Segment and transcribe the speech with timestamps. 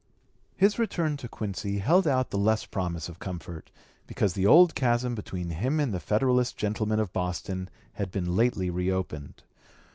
[0.55, 3.69] His return to Quincy held out the less promise of comfort,
[4.07, 8.71] because the old chasm between him and the Federalist gentlemen of Boston had been lately
[8.71, 9.43] reopened.